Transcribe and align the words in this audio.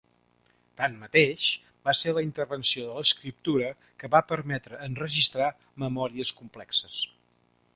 Tanmateix, 0.79 1.43
va 1.89 1.93
ser 1.99 2.13
la 2.17 2.23
invenció 2.27 2.85
de 2.87 2.95
l'escriptura 3.03 3.67
que 4.03 4.09
va 4.15 4.23
permetre 4.33 4.81
enregistrar 4.87 5.51
memòries 5.85 6.33
complexes. 6.41 6.97